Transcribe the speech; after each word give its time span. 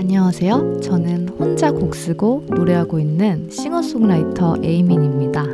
안녕하세요. 0.00 0.80
저는 0.80 1.28
혼자 1.28 1.70
곡 1.70 1.94
쓰고 1.94 2.46
노래하고 2.48 2.98
있는 2.98 3.50
싱어송라이터 3.50 4.56
에이민입니다. 4.62 5.44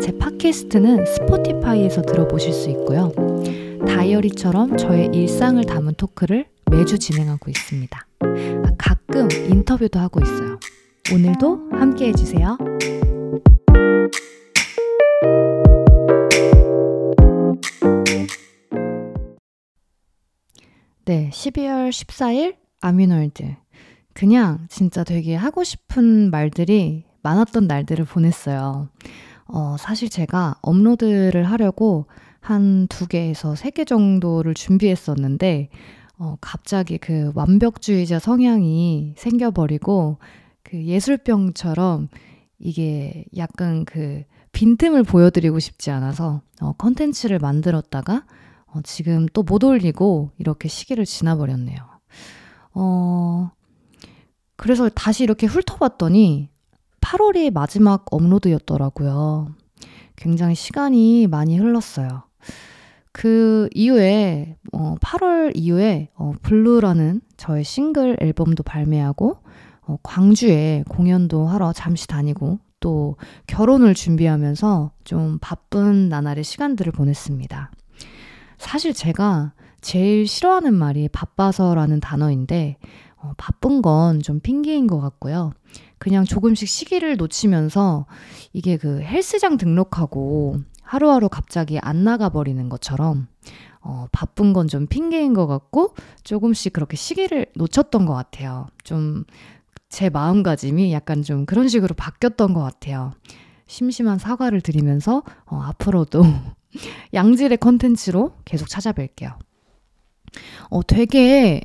제 0.00 0.16
팟캐스트는 0.16 1.04
스포티파이에서 1.04 2.00
들어보실 2.00 2.54
수 2.54 2.70
있고요. 2.70 3.12
다이어리처럼 3.86 4.78
저의 4.78 5.10
일상을 5.12 5.62
담은 5.62 5.96
토크를 5.98 6.46
매주 6.70 6.98
진행하고 6.98 7.50
있습니다. 7.50 8.06
아, 8.20 8.70
가끔 8.78 9.28
인터뷰도 9.30 9.98
하고 9.98 10.20
있어요. 10.22 10.58
오늘도 11.12 11.68
함께 11.72 12.08
해주세요. 12.08 12.56
네, 21.04 21.28
12월 21.30 21.90
14일 21.90 22.67
아미노일드. 22.80 23.54
그냥 24.14 24.66
진짜 24.68 25.04
되게 25.04 25.34
하고 25.34 25.64
싶은 25.64 26.30
말들이 26.30 27.04
많았던 27.22 27.66
날들을 27.66 28.04
보냈어요. 28.04 28.88
어, 29.46 29.76
사실 29.78 30.08
제가 30.08 30.56
업로드를 30.62 31.44
하려고 31.44 32.06
한 32.40 32.86
두 32.88 33.06
개에서 33.06 33.54
세 33.56 33.70
개 33.70 33.84
정도를 33.84 34.54
준비했었는데, 34.54 35.68
어, 36.18 36.36
갑자기 36.40 36.98
그 36.98 37.32
완벽주의자 37.34 38.18
성향이 38.18 39.14
생겨버리고, 39.16 40.18
그 40.62 40.84
예술병처럼 40.84 42.08
이게 42.58 43.24
약간 43.36 43.84
그 43.84 44.22
빈틈을 44.52 45.02
보여드리고 45.04 45.58
싶지 45.58 45.90
않아서 45.90 46.42
어, 46.60 46.72
컨텐츠를 46.72 47.38
만들었다가 47.38 48.24
어, 48.66 48.80
지금 48.82 49.26
또 49.32 49.42
못 49.42 49.64
올리고 49.64 50.30
이렇게 50.38 50.68
시기를 50.68 51.04
지나버렸네요. 51.04 51.78
어, 52.80 53.50
그래서 54.56 54.88
다시 54.88 55.24
이렇게 55.24 55.46
훑어봤더니 55.48 56.48
8월이 57.00 57.52
마지막 57.52 58.06
업로드였더라고요. 58.12 59.48
굉장히 60.14 60.54
시간이 60.54 61.26
많이 61.26 61.58
흘렀어요. 61.58 62.22
그 63.10 63.68
이후에, 63.74 64.56
어, 64.72 64.94
8월 65.00 65.52
이후에, 65.56 66.10
어, 66.14 66.32
블루라는 66.42 67.20
저의 67.36 67.64
싱글 67.64 68.16
앨범도 68.20 68.62
발매하고, 68.62 69.38
어, 69.82 69.96
광주에 70.04 70.84
공연도 70.88 71.48
하러 71.48 71.72
잠시 71.72 72.06
다니고, 72.06 72.60
또 72.78 73.16
결혼을 73.48 73.94
준비하면서 73.94 74.92
좀 75.02 75.38
바쁜 75.40 76.08
나날의 76.08 76.44
시간들을 76.44 76.92
보냈습니다. 76.92 77.72
사실 78.58 78.92
제가 78.92 79.52
제일 79.80 80.26
싫어하는 80.26 80.74
말이 80.74 81.08
바빠서라는 81.08 82.00
단어인데, 82.00 82.78
어, 83.16 83.32
바쁜 83.36 83.82
건 83.82 84.20
좀 84.22 84.40
핑계인 84.40 84.86
것 84.86 85.00
같고요. 85.00 85.52
그냥 85.98 86.24
조금씩 86.24 86.68
시기를 86.68 87.16
놓치면서 87.16 88.06
이게 88.52 88.76
그 88.76 89.00
헬스장 89.00 89.56
등록하고 89.56 90.58
하루하루 90.82 91.28
갑자기 91.28 91.78
안 91.80 92.04
나가버리는 92.04 92.68
것처럼 92.68 93.26
어, 93.80 94.06
바쁜 94.12 94.52
건 94.52 94.68
좀 94.68 94.86
핑계인 94.86 95.34
것 95.34 95.46
같고 95.48 95.94
조금씩 96.22 96.72
그렇게 96.72 96.96
시기를 96.96 97.46
놓쳤던 97.56 98.06
것 98.06 98.14
같아요. 98.14 98.66
좀 98.84 99.24
제 99.88 100.10
마음가짐이 100.10 100.92
약간 100.92 101.22
좀 101.22 101.46
그런 101.46 101.66
식으로 101.68 101.94
바뀌었던 101.94 102.52
것 102.52 102.60
같아요. 102.60 103.12
심심한 103.66 104.18
사과를 104.18 104.60
드리면서 104.60 105.22
어, 105.46 105.60
앞으로도 105.62 106.22
양질의 107.14 107.58
컨텐츠로 107.58 108.34
계속 108.44 108.68
찾아뵐게요. 108.68 109.34
어, 110.70 110.82
되게 110.86 111.62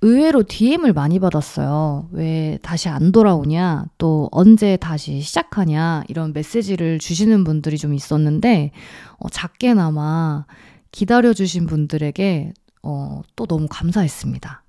의외로 0.00 0.42
DM을 0.42 0.92
많이 0.92 1.18
받았어요. 1.18 2.08
왜 2.12 2.58
다시 2.62 2.88
안 2.88 3.10
돌아오냐, 3.10 3.86
또 3.96 4.28
언제 4.32 4.76
다시 4.76 5.20
시작하냐, 5.20 6.04
이런 6.08 6.32
메시지를 6.34 6.98
주시는 6.98 7.44
분들이 7.44 7.78
좀 7.78 7.94
있었는데, 7.94 8.72
어, 9.18 9.28
작게나마 9.30 10.44
기다려주신 10.92 11.66
분들에게 11.66 12.52
어, 12.84 13.22
또 13.34 13.46
너무 13.46 13.66
감사했습니다. 13.68 14.62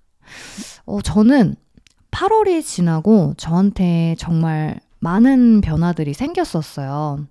어, 0.86 1.02
저는 1.02 1.56
8월이 2.12 2.64
지나고 2.64 3.34
저한테 3.38 4.16
정말 4.18 4.80
많은 5.00 5.62
변화들이 5.62 6.14
생겼었어요. 6.14 7.28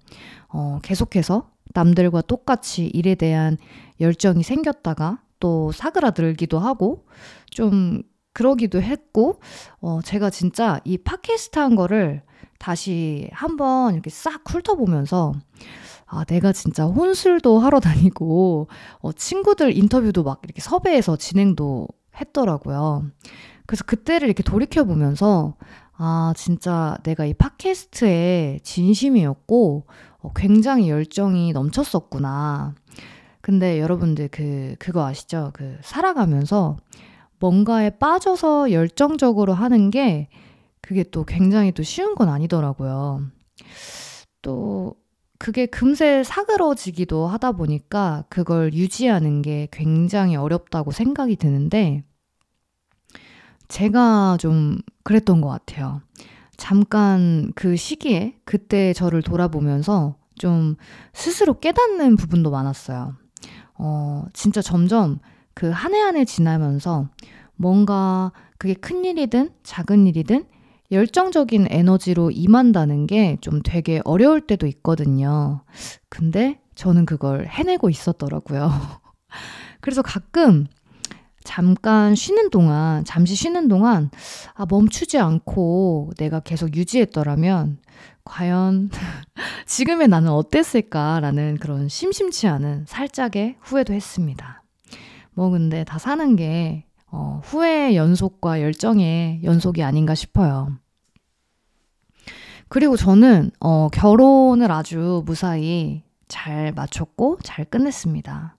어, 0.49 0.79
계속해서 0.83 1.49
남들과 1.73 2.21
똑같이 2.21 2.87
일에 2.87 3.15
대한 3.15 3.57
열정이 3.99 4.43
생겼다가 4.43 5.19
또 5.41 5.73
사그라들기도 5.73 6.59
하고 6.59 7.07
좀 7.51 8.03
그러기도 8.33 8.83
했고 8.83 9.41
어 9.81 10.01
제가 10.03 10.31
진짜 10.31 10.81
이 10.85 10.99
팟캐스트 10.99 11.59
한 11.59 11.77
거를 11.77 12.23
다시 12.59 13.29
한번 13.33 13.95
이렇게 13.95 14.11
싹 14.11 14.43
훑어보면서 14.47 15.33
아 16.07 16.25
내가 16.25 16.53
진짜 16.53 16.85
혼술도 16.85 17.59
하러 17.59 17.81
다니고 17.81 18.69
어 19.01 19.13
친구들 19.13 19.77
인터뷰도 19.77 20.23
막 20.25 20.41
이렇게 20.45 20.61
섭외해서 20.61 21.17
진행도 21.17 21.89
했더라고요. 22.21 23.07
그래서 23.67 23.85
그때를 23.85 24.29
이렇게 24.29 24.43
돌이켜 24.43 24.85
보면서 24.85 25.57
아 25.97 26.33
진짜 26.37 26.99
내가 27.05 27.25
이 27.25 27.35
팟캐스트에 27.35 28.61
진심이었고 28.63 29.87
어 30.21 30.33
굉장히 30.35 30.91
열정이 30.91 31.53
넘쳤었구나. 31.53 32.75
근데 33.45 33.79
여러분들 33.79 34.29
그, 34.29 34.75
그거 34.79 35.05
아시죠? 35.05 35.51
그, 35.53 35.77
살아가면서 35.83 36.79
뭔가에 37.39 37.91
빠져서 37.91 38.73
열정적으로 38.73 39.53
하는 39.53 39.91
게 39.91 40.29
그게 40.81 41.03
또 41.03 41.25
굉장히 41.27 41.71
또 41.71 41.83
쉬운 41.83 42.15
건 42.15 42.31
아니더라고요. 42.31 43.21
또, 44.41 44.95
그게 45.39 45.67
금세 45.67 46.25
사그러지기도 46.25 47.27
하다 47.27 47.53
보니까 47.53 48.25
그걸 48.31 48.73
유지하는 48.73 49.43
게 49.43 49.69
굉장히 49.71 50.37
어렵다고 50.37 50.91
생각이 50.91 51.37
드는데, 51.37 52.03
제가 53.69 54.39
좀 54.41 54.79
그랬던 55.03 55.43
것 55.43 55.49
같아요. 55.49 56.01
잠깐 56.57 57.53
그 57.55 57.77
시기에 57.77 58.39
그때 58.47 58.95
저를 58.95 59.21
돌아보면서 59.21 60.17
좀 60.39 60.77
스스로 61.13 61.61
깨닫는 61.61 62.17
부분도 62.17 62.51
많았어요. 62.51 63.23
어, 63.77 64.25
진짜 64.33 64.61
점점 64.63 65.19
그 65.55 65.71
한 65.73 65.93
해 65.95 66.01
한 66.01 66.17
해 66.17 66.25
지나면서 66.25 67.09
뭔가 67.57 68.33
그게 68.59 68.75
큰 68.75 69.05
일이든 69.05 69.51
작은 69.63 70.07
일이든 70.07 70.47
열정적인 70.91 71.67
에너지로 71.71 72.31
임한다는 72.31 73.07
게 73.07 73.37
좀 73.41 73.61
되게 73.63 74.01
어려울 74.05 74.41
때도 74.41 74.67
있거든요. 74.69 75.63
근데 76.09 76.61
저는 76.75 77.07
그걸 77.07 77.47
해내고 77.47 77.91
있었더라고요. 77.91 78.71
그래서 79.81 80.03
가끔 80.03 80.67
잠깐 81.45 82.15
쉬는 82.15 82.51
동안, 82.51 83.05
잠시 83.05 83.35
쉬는 83.35 83.69
동안, 83.69 84.11
아, 84.55 84.67
멈추지 84.69 85.19
않고 85.19 86.13
내가 86.17 86.41
계속 86.41 86.75
유지했더라면, 86.75 87.79
과연 88.25 88.91
지금의 89.67 90.09
나는 90.09 90.31
어땠을까라는 90.31 91.59
그런 91.59 91.89
심심치 91.89 92.49
않은 92.49 92.87
살짝의 92.89 93.57
후회도 93.61 93.93
했습니다. 93.93 94.63
뭐 95.35 95.51
근데 95.51 95.85
다 95.85 95.99
사는 95.99 96.35
게 96.37 96.87
어, 97.11 97.41
후회의 97.45 97.97
연속과 97.97 98.61
열정의 98.61 99.41
연속이 99.45 99.83
아닌가 99.83 100.15
싶어요. 100.15 100.73
그리고 102.69 102.97
저는 102.97 103.51
어, 103.61 103.89
결혼을 103.93 104.73
아주 104.73 105.23
무사히 105.27 106.03
잘 106.29 106.73
마쳤고 106.73 107.39
잘 107.43 107.65
끝냈습니다. 107.67 108.57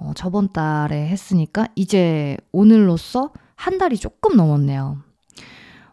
어, 0.00 0.12
저번 0.14 0.52
달에 0.52 1.08
했으니까 1.08 1.68
이제 1.74 2.36
오늘로써 2.52 3.32
한 3.56 3.78
달이 3.78 3.96
조금 3.96 4.36
넘었네요. 4.36 4.98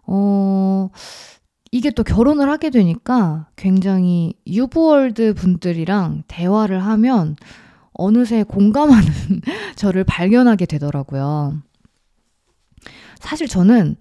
어, 0.07 0.89
이게 1.71 1.89
또 1.89 2.03
결혼을 2.03 2.49
하게 2.49 2.69
되니까 2.69 3.47
굉장히 3.55 4.33
유부월드 4.47 5.33
분들이랑 5.33 6.23
대화를 6.27 6.85
하면 6.85 7.35
어느새 7.93 8.43
공감하는 8.43 9.05
저를 9.75 10.03
발견하게 10.03 10.67
되더라고요. 10.67 11.57
사실 13.19 13.47
저는 13.47 13.95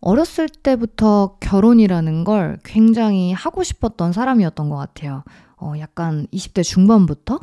어렸을 0.00 0.48
때부터 0.48 1.36
결혼이라는 1.40 2.24
걸 2.24 2.58
굉장히 2.64 3.32
하고 3.32 3.62
싶었던 3.62 4.12
사람이었던 4.12 4.70
것 4.70 4.76
같아요. 4.76 5.22
어, 5.58 5.74
약간 5.78 6.26
20대 6.32 6.64
중반부터? 6.64 7.40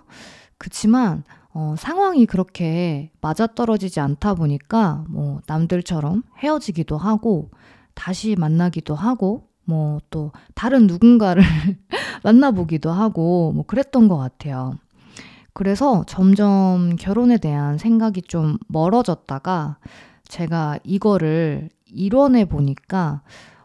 그치만, 0.57 1.23
어, 1.57 1.75
상황이 1.77 2.25
그렇게 2.27 3.11
맞아떨어지지 3.21 3.99
않다 3.99 4.35
보니까, 4.35 5.05
뭐, 5.09 5.41
남들처럼 5.47 6.21
헤어지기도 6.39 6.97
하고, 6.97 7.49
다시 7.95 8.35
만나기도 8.37 8.93
하고, 8.95 9.47
뭐 9.65 9.99
또 10.09 10.31
다른 10.55 10.87
누군가를 10.87 11.43
만나보기도 12.23 12.91
하고 12.91 13.51
뭐 13.53 13.65
그랬던 13.65 14.07
것 14.07 14.17
같아요. 14.17 14.75
그래서 15.53 16.03
점점 16.07 16.95
결혼에 16.97 17.37
대한 17.37 17.77
생각이 17.77 18.21
좀 18.23 18.57
멀어졌다가 18.67 19.77
제가 20.27 20.79
이거를 20.83 21.69
이뤄내 21.85 22.45
보니까 22.45 23.21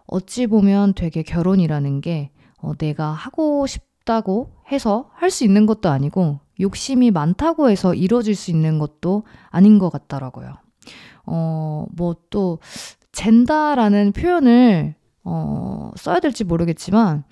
어찌 0.07 0.47
보면 0.47 0.95
되게 0.95 1.23
결혼이라는 1.23 2.01
게 2.01 2.31
어, 2.61 2.75
내가 2.75 3.11
하고 3.11 3.67
싶다고 3.67 4.53
해서 4.71 5.11
할 5.15 5.31
수 5.31 5.45
있는 5.45 5.67
것도 5.67 5.89
아니고 5.89 6.41
욕심이 6.61 7.11
많다고 7.11 7.71
해서 7.71 7.95
이루어질 7.95 8.35
수 8.35 8.51
있는 8.51 8.79
것도 8.79 9.25
아닌 9.51 9.79
것 9.79 9.91
같더라고요. 9.91 10.55
어, 11.27 11.87
뭐 11.93 12.17
또, 12.31 12.59
젠다라는 13.13 14.13
표현을, 14.13 14.95
어, 15.25 15.91
써야 15.97 16.19
될지 16.21 16.45
모르겠지만, 16.45 17.25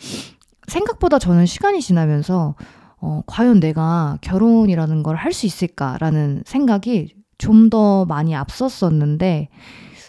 생각보다 0.69 1.19
저는 1.19 1.47
시간이 1.47 1.81
지나면서, 1.81 2.55
어, 3.01 3.23
과연 3.27 3.61
내가 3.61 4.19
결혼이라는 4.21 5.03
걸 5.03 5.17
할 5.17 5.33
수 5.33 5.47
있을까라는 5.47 6.43
생각이 6.47 7.15
좀 7.39 7.71
더 7.71 8.05
많이 8.05 8.35
앞섰었는데, 8.37 9.49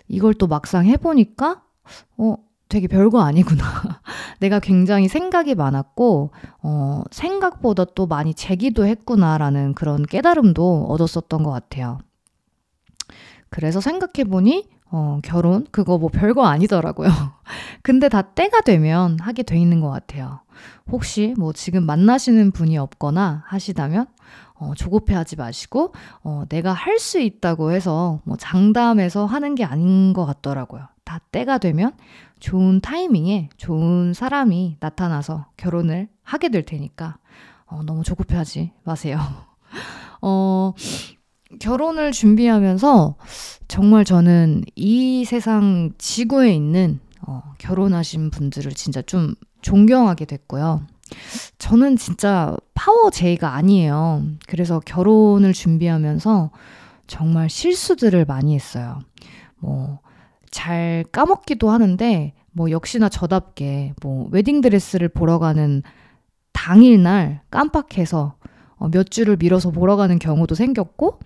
이걸 0.10 0.34
또 0.34 0.48
막상 0.48 0.86
해보니까, 0.86 1.62
어, 2.18 2.36
되게 2.71 2.88
별거 2.88 3.21
아니구나. 3.21 3.63
내가 4.39 4.59
굉장히 4.59 5.07
생각이 5.09 5.56
많았고, 5.56 6.31
어, 6.63 7.03
생각보다 7.12 7.83
또 7.83 8.07
많이 8.07 8.33
재기도 8.33 8.85
했구나라는 8.85 9.73
그런 9.75 10.03
깨달음도 10.03 10.85
얻었었던 10.89 11.44
것 11.44 11.51
같아요. 11.51 12.00
그래서 13.50 13.81
생각해보니, 13.81 14.69
어, 14.89 15.19
결혼? 15.23 15.68
그거 15.71 15.97
뭐 15.97 16.09
별거 16.09 16.45
아니더라고요. 16.45 17.09
근데 17.83 18.07
다 18.09 18.21
때가 18.21 18.62
되면 18.62 19.17
하게 19.19 19.44
돼 19.44 19.57
있는 19.59 19.81
것 19.81 19.89
같아요. 19.89 20.39
혹시 20.89 21.33
뭐 21.38 21.51
지금 21.53 21.85
만나시는 21.85 22.51
분이 22.51 22.77
없거나 22.77 23.44
하시다면, 23.47 24.07
어, 24.56 24.74
조급해 24.75 25.13
하지 25.15 25.35
마시고, 25.35 25.94
어, 26.24 26.44
내가 26.50 26.71
할 26.71 27.00
수 27.00 27.19
있다고 27.19 27.71
해서 27.71 28.19
뭐 28.24 28.38
장담해서 28.38 29.25
하는 29.25 29.56
게 29.56 29.65
아닌 29.65 30.13
것 30.13 30.25
같더라고요. 30.25 30.88
다 31.03 31.19
때가 31.31 31.57
되면 31.57 31.94
좋은 32.39 32.81
타이밍에 32.81 33.50
좋은 33.57 34.13
사람이 34.13 34.77
나타나서 34.80 35.48
결혼을 35.57 36.09
하게 36.24 36.50
될 36.50 36.63
테니까 36.63 37.18
어, 37.65 37.83
너무 37.83 38.03
조급해하지 38.03 38.71
마세요. 38.83 39.19
어, 40.21 40.74
결혼을 41.59 42.12
준비하면서 42.12 43.15
정말 43.68 44.06
저는 44.06 44.63
이 44.75 45.25
세상 45.25 45.92
지구에 45.98 46.53
있는 46.53 47.00
어, 47.21 47.44
결혼하신 47.57 48.30
분들을 48.31 48.71
진짜 48.74 49.01
좀 49.01 49.36
존경하게 49.62 50.25
됐고요. 50.25 50.81
저는 51.57 51.98
진짜 51.98 52.56
파워 52.74 53.09
제이가 53.09 53.53
아니에요. 53.53 54.24
그래서 54.48 54.80
결혼을 54.80 55.53
준비하면서 55.53 56.51
정말 57.07 57.50
실수들을 57.50 58.25
많이 58.25 58.56
했어요. 58.56 59.00
뭐, 59.59 60.00
잘 60.51 61.03
까먹기도 61.12 61.69
하는데 61.69 62.33
뭐 62.51 62.69
역시나 62.69 63.09
저답게 63.09 63.94
뭐 64.01 64.27
웨딩드레스를 64.31 65.09
보러 65.09 65.39
가는 65.39 65.81
당일날 66.53 67.42
깜빡해서 67.50 68.36
어, 68.75 68.89
몇 68.89 69.09
줄을 69.09 69.38
밀어서 69.38 69.71
보러 69.71 69.95
가는 69.95 70.19
경우도 70.19 70.56
생겼고 70.56 71.19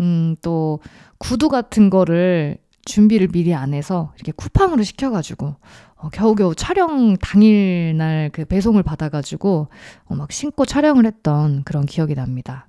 음, 0.00 0.36
또 0.42 0.80
구두 1.18 1.48
같은 1.48 1.90
거를 1.90 2.58
준비를 2.84 3.28
미리 3.28 3.54
안 3.54 3.74
해서 3.74 4.12
이렇게 4.16 4.32
쿠팡으로 4.32 4.82
시켜가지고 4.82 5.56
어, 5.96 6.08
겨우겨우 6.10 6.54
촬영 6.54 7.16
당일날 7.16 8.30
그 8.32 8.44
배송을 8.44 8.82
받아가지고 8.82 9.68
어, 10.04 10.14
막 10.14 10.30
신고 10.32 10.64
촬영을 10.64 11.04
했던 11.04 11.64
그런 11.64 11.84
기억이 11.84 12.14
납니다. 12.14 12.68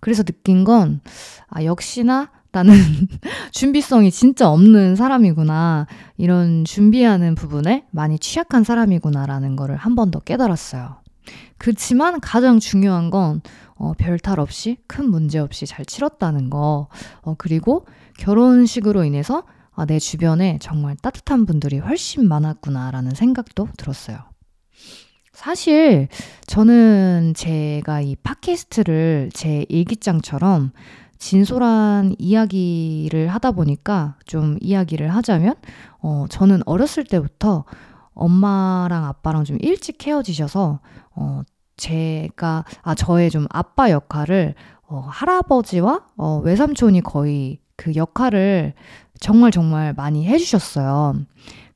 그래서 0.00 0.24
느낀 0.24 0.64
건, 0.64 1.00
아, 1.46 1.64
역시나 1.64 2.32
나는 2.52 2.74
준비성이 3.52 4.10
진짜 4.10 4.48
없는 4.50 4.94
사람이구나. 4.96 5.86
이런 6.18 6.64
준비하는 6.64 7.34
부분에 7.34 7.86
많이 7.90 8.18
취약한 8.18 8.62
사람이구나라는 8.64 9.56
거를 9.56 9.76
한 9.76 9.94
번 9.94 10.10
더 10.10 10.20
깨달았어요. 10.20 10.96
그렇지만 11.58 12.20
가장 12.20 12.58
중요한 12.58 13.10
건 13.10 13.40
어, 13.76 13.92
별탈 13.96 14.38
없이 14.40 14.76
큰 14.86 15.08
문제 15.10 15.38
없이 15.38 15.66
잘 15.66 15.84
치렀다는 15.86 16.50
거. 16.50 16.88
어, 17.22 17.34
그리고 17.38 17.86
결혼식으로 18.18 19.04
인해서 19.04 19.44
아, 19.74 19.86
내 19.86 19.98
주변에 19.98 20.58
정말 20.60 20.96
따뜻한 20.96 21.46
분들이 21.46 21.78
훨씬 21.78 22.28
많았구나라는 22.28 23.14
생각도 23.14 23.68
들었어요. 23.78 24.18
사실 25.32 26.08
저는 26.46 27.32
제가 27.34 28.02
이 28.02 28.16
팟캐스트를 28.16 29.30
제 29.32 29.64
일기장처럼 29.70 30.72
진솔한 31.22 32.16
이야기를 32.18 33.28
하다 33.28 33.52
보니까 33.52 34.16
좀 34.26 34.56
이야기를 34.60 35.14
하자면, 35.14 35.54
어, 36.00 36.26
저는 36.28 36.62
어렸을 36.66 37.04
때부터 37.04 37.64
엄마랑 38.12 39.04
아빠랑 39.04 39.44
좀 39.44 39.56
일찍 39.60 40.04
헤어지셔서, 40.04 40.80
어, 41.14 41.42
제가, 41.76 42.64
아, 42.82 42.94
저의 42.96 43.30
좀 43.30 43.46
아빠 43.50 43.92
역할을, 43.92 44.56
어, 44.88 45.06
할아버지와, 45.08 46.00
어, 46.16 46.38
외삼촌이 46.38 47.02
거의 47.02 47.60
그 47.76 47.94
역할을 47.94 48.74
정말 49.20 49.52
정말 49.52 49.94
많이 49.94 50.26
해주셨어요. 50.26 51.14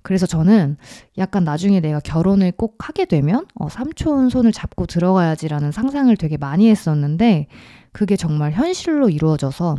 그래서 0.02 0.26
저는 0.26 0.76
약간 1.18 1.44
나중에 1.44 1.78
내가 1.80 2.00
결혼을 2.00 2.50
꼭 2.50 2.76
하게 2.80 3.04
되면, 3.04 3.46
어, 3.54 3.68
삼촌 3.68 4.28
손을 4.28 4.50
잡고 4.50 4.86
들어가야지라는 4.86 5.70
상상을 5.70 6.16
되게 6.16 6.36
많이 6.36 6.68
했었는데, 6.68 7.46
그게 7.96 8.14
정말 8.14 8.52
현실로 8.52 9.08
이루어져서 9.08 9.78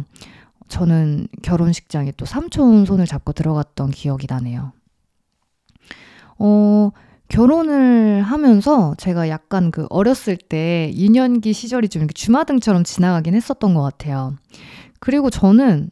저는 0.70 1.28
결혼식장에 1.44 2.14
또 2.18 2.26
삼촌 2.26 2.84
손을 2.84 3.06
잡고 3.06 3.34
들어갔던 3.34 3.92
기억이 3.92 4.26
나네요. 4.28 4.72
어, 6.40 6.90
결혼을 7.28 8.24
하면서 8.24 8.96
제가 8.98 9.30
약간 9.30 9.70
그 9.70 9.86
어렸을 9.92 10.36
때 10.36 10.92
유년기 10.96 11.54
시절이 11.54 11.90
좀 11.90 12.02
이렇게 12.02 12.14
주마등처럼 12.14 12.84
지나가긴 12.84 13.36
했었던 13.36 13.76
것 13.76 13.84
같아요. 13.84 14.36
그리고 15.00 15.30
저는 15.30 15.92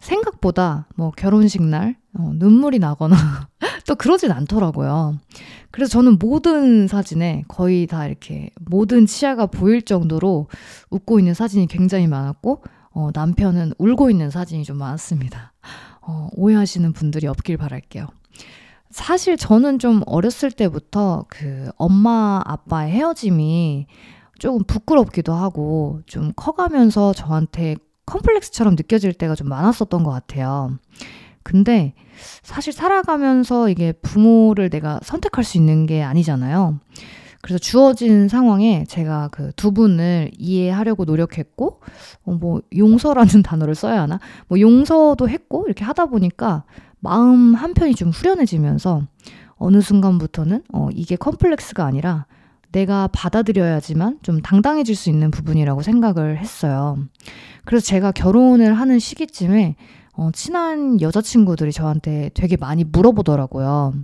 생각보다 0.00 0.88
뭐 0.96 1.12
결혼식 1.12 1.62
날 1.62 1.94
어, 2.14 2.32
눈물이 2.34 2.80
나거나 2.80 3.14
또 3.86 3.94
그러진 3.94 4.32
않더라고요. 4.32 5.18
그래서 5.70 5.90
저는 5.90 6.18
모든 6.18 6.88
사진에 6.88 7.44
거의 7.48 7.86
다 7.86 8.06
이렇게 8.06 8.50
모든 8.60 9.06
치아가 9.06 9.46
보일 9.46 9.82
정도로 9.82 10.48
웃고 10.90 11.18
있는 11.18 11.34
사진이 11.34 11.66
굉장히 11.66 12.06
많았고, 12.06 12.62
어, 12.90 13.10
남편은 13.12 13.74
울고 13.78 14.10
있는 14.10 14.30
사진이 14.30 14.64
좀 14.64 14.78
많았습니다. 14.78 15.52
어, 16.00 16.28
오해하시는 16.32 16.92
분들이 16.92 17.26
없길 17.26 17.56
바랄게요. 17.56 18.06
사실 18.90 19.36
저는 19.36 19.78
좀 19.78 20.02
어렸을 20.06 20.50
때부터 20.50 21.26
그 21.28 21.70
엄마 21.76 22.40
아빠의 22.44 22.92
헤어짐이 22.92 23.86
조금 24.38 24.64
부끄럽기도 24.64 25.34
하고 25.34 26.00
좀 26.06 26.32
커가면서 26.34 27.12
저한테 27.12 27.76
컴플렉스처럼 28.06 28.76
느껴질 28.76 29.12
때가 29.14 29.34
좀 29.34 29.48
많았었던 29.48 30.02
것 30.02 30.10
같아요. 30.10 30.78
근데 31.46 31.94
사실 32.42 32.72
살아가면서 32.72 33.68
이게 33.68 33.92
부모를 33.92 34.68
내가 34.68 34.98
선택할 35.04 35.44
수 35.44 35.58
있는 35.58 35.86
게 35.86 36.02
아니잖아요. 36.02 36.80
그래서 37.40 37.58
주어진 37.60 38.26
상황에 38.26 38.84
제가 38.88 39.28
그 39.28 39.52
두 39.54 39.70
분을 39.70 40.32
이해하려고 40.36 41.04
노력했고, 41.04 41.80
어, 42.24 42.32
뭐, 42.32 42.62
용서라는 42.76 43.42
단어를 43.46 43.76
써야 43.76 44.02
하나? 44.02 44.18
뭐, 44.48 44.58
용서도 44.58 45.28
했고, 45.28 45.66
이렇게 45.66 45.84
하다 45.84 46.06
보니까 46.06 46.64
마음 46.98 47.54
한편이 47.54 47.94
좀 47.94 48.10
후련해지면서 48.10 49.02
어느 49.54 49.80
순간부터는, 49.80 50.64
어, 50.72 50.88
이게 50.92 51.14
컴플렉스가 51.14 51.84
아니라 51.84 52.26
내가 52.72 53.06
받아들여야지만 53.12 54.18
좀 54.22 54.42
당당해질 54.42 54.96
수 54.96 55.10
있는 55.10 55.30
부분이라고 55.30 55.82
생각을 55.82 56.38
했어요. 56.38 56.98
그래서 57.64 57.86
제가 57.86 58.10
결혼을 58.10 58.74
하는 58.74 58.98
시기쯤에 58.98 59.76
어, 60.16 60.30
친한 60.32 61.00
여자친구들이 61.00 61.72
저한테 61.72 62.30
되게 62.34 62.56
많이 62.56 62.84
물어보더라고요. 62.84 63.94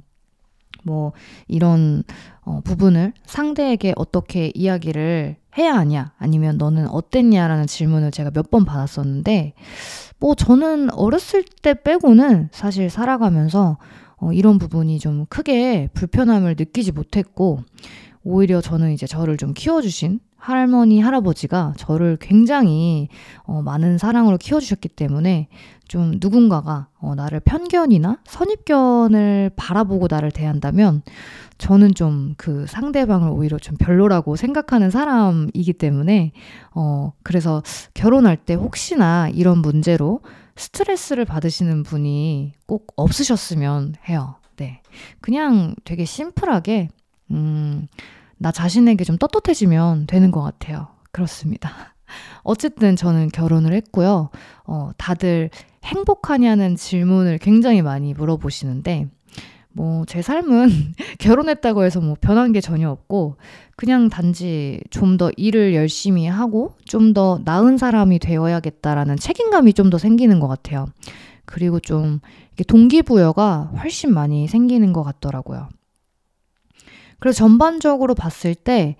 뭐, 0.85 1.13
이런, 1.49 2.03
어, 2.43 2.61
부분을 2.65 3.13
상대에게 3.25 3.93
어떻게 3.97 4.51
이야기를 4.55 5.37
해야 5.57 5.75
하냐, 5.75 6.13
아니면 6.19 6.59
너는 6.59 6.89
어땠냐라는 6.89 7.67
질문을 7.67 8.11
제가 8.11 8.31
몇 8.33 8.51
번 8.51 8.65
받았었는데, 8.65 9.55
뭐, 10.19 10.35
저는 10.35 10.93
어렸을 10.93 11.45
때 11.63 11.75
빼고는 11.75 12.49
사실 12.53 12.91
살아가면서, 12.91 13.79
어, 14.17 14.33
이런 14.33 14.59
부분이 14.59 14.99
좀 14.99 15.27
크게 15.27 15.89
불편함을 15.95 16.57
느끼지 16.59 16.93
못했고, 16.93 17.61
오히려 18.25 18.61
저는 18.61 18.93
이제 18.93 19.07
저를 19.07 19.37
좀 19.37 19.53
키워주신 19.55 20.21
할머니, 20.43 21.01
할아버지가 21.01 21.75
저를 21.77 22.19
굉장히 22.21 23.09
어, 23.45 23.63
많은 23.63 23.99
사랑으로 23.99 24.39
키워주셨기 24.39 24.89
때문에 24.89 25.49
좀 25.87 26.15
누군가가 26.21 26.89
어, 26.99 27.15
나를 27.15 27.41
편견이나 27.41 28.19
선입견을 28.25 29.53
바라보고 29.57 30.09
나를 30.11 30.31
대한다면 30.31 31.03
저는 31.59 31.95
좀 31.95 32.35
그 32.37 32.67
상대방을 32.67 33.31
오히려 33.31 33.59
좀 33.59 33.77
별로라고 33.77 34.37
생각하는 34.37 34.91
사람이기 34.91 35.75
때문에 35.75 36.33
어, 36.75 37.13
그래서 37.23 37.63
결혼할 37.95 38.37
때 38.37 38.55
혹시나 38.55 39.29
이런 39.29 39.59
문제로 39.59 40.21
스트레스를 40.57 41.25
받으시는 41.25 41.83
분이 41.85 42.53
꼭 42.67 42.93
없으셨으면 42.97 43.95
해요. 44.09 44.37
네. 44.57 44.83
그냥 45.21 45.75
되게 45.85 46.05
심플하게, 46.05 46.89
음, 47.31 47.87
나 48.43 48.51
자신에게 48.53 49.05
좀 49.05 49.17
떳떳해지면 49.19 50.07
되는 50.09 50.31
것 50.33 50.43
같아요. 50.43 50.89
그렇습니다. 51.13 51.95
어쨌든 52.43 52.97
저는 52.97 53.29
결혼을 53.29 53.73
했고요. 53.73 54.31
어, 54.65 54.91
다들 54.99 55.51
행복하냐는 55.85 56.77
질문을 56.77 57.39
굉장히 57.39 57.83
많이 57.83 58.15
물어보시는데, 58.15 59.09
뭐, 59.75 60.05
제 60.07 60.21
삶은 60.23 60.69
결혼했다고 61.19 61.85
해서 61.85 62.01
뭐 62.01 62.17
변한 62.21 62.53
게 62.53 62.61
전혀 62.61 62.91
없고, 62.91 63.37
그냥 63.77 64.09
단지 64.11 64.81
좀 64.91 65.17
더 65.17 65.31
일을 65.37 65.75
열심히 65.75 66.27
하고, 66.27 66.75
좀 66.85 67.15
더 67.15 67.41
나은 67.45 67.79
사람이 67.79 68.19
되어야겠다라는 68.19 69.17
책임감이 69.17 69.73
좀 69.73 69.89
더 69.91 69.99
생기는 69.99 70.41
것 70.41 70.49
같아요. 70.49 70.87
그리고 71.45 71.81
좀, 71.81 72.21
동기부여가 72.69 73.71
훨씬 73.83 74.13
많이 74.13 74.47
생기는 74.49 74.93
것 74.93 75.03
같더라고요. 75.05 75.69
그래서 77.23 77.39
전반적으로 77.39 78.17
봤을 78.17 78.57
때, 78.57 78.97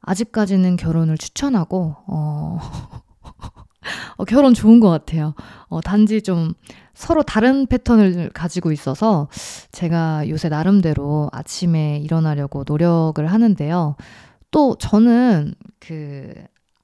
아직까지는 0.00 0.76
결혼을 0.76 1.18
추천하고, 1.18 1.96
어, 2.06 2.60
어 4.16 4.24
결혼 4.24 4.54
좋은 4.54 4.78
것 4.78 4.90
같아요. 4.90 5.34
어, 5.66 5.80
단지 5.80 6.22
좀 6.22 6.54
서로 6.94 7.24
다른 7.24 7.66
패턴을 7.66 8.30
가지고 8.32 8.70
있어서 8.70 9.26
제가 9.72 10.28
요새 10.28 10.48
나름대로 10.48 11.28
아침에 11.32 11.98
일어나려고 11.98 12.62
노력을 12.64 13.26
하는데요. 13.26 13.96
또 14.52 14.76
저는 14.78 15.56
그 15.80 16.32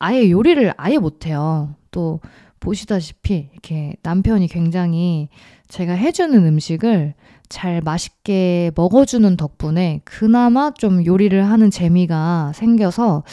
아예 0.00 0.28
요리를 0.28 0.74
아예 0.76 0.98
못해요. 0.98 1.76
또 1.92 2.18
보시다시피 2.58 3.50
이렇게 3.52 3.94
남편이 4.02 4.48
굉장히 4.48 5.28
제가 5.68 5.92
해주는 5.92 6.44
음식을 6.44 7.14
잘 7.50 7.80
맛있게 7.80 8.70
먹어주는 8.76 9.36
덕분에 9.36 10.00
그나마 10.04 10.72
좀 10.72 11.04
요리를 11.04 11.44
하는 11.44 11.70
재미가 11.70 12.52
생겨서 12.54 13.24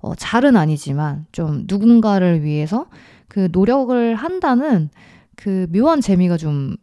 어, 0.00 0.14
잘은 0.14 0.56
아니지만 0.56 1.26
좀 1.30 1.64
누군가를 1.68 2.42
위해서 2.42 2.86
그 3.28 3.50
노력을 3.52 4.14
한다는 4.14 4.88
그 5.36 5.66
묘한 5.70 6.00
재미가 6.00 6.38
좀 6.38 6.74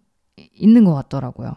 있는 0.53 0.85
것 0.85 0.93
같더라고요. 0.93 1.53